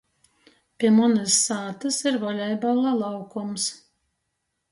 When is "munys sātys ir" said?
0.95-2.17